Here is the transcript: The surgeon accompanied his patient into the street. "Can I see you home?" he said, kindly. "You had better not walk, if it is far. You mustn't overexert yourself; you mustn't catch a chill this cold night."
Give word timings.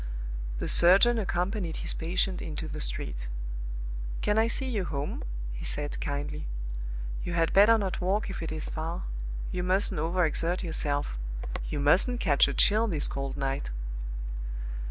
The 0.57 0.67
surgeon 0.67 1.19
accompanied 1.19 1.75
his 1.75 1.93
patient 1.93 2.41
into 2.41 2.67
the 2.67 2.81
street. 2.81 3.27
"Can 4.23 4.39
I 4.39 4.47
see 4.47 4.67
you 4.67 4.83
home?" 4.85 5.23
he 5.51 5.63
said, 5.63 6.01
kindly. 6.01 6.47
"You 7.23 7.33
had 7.33 7.53
better 7.53 7.77
not 7.77 8.01
walk, 8.01 8.27
if 8.27 8.41
it 8.41 8.51
is 8.51 8.71
far. 8.71 9.03
You 9.51 9.61
mustn't 9.61 9.99
overexert 10.01 10.63
yourself; 10.63 11.19
you 11.69 11.79
mustn't 11.79 12.19
catch 12.19 12.47
a 12.47 12.53
chill 12.55 12.87
this 12.87 13.07
cold 13.07 13.37
night." 13.37 13.69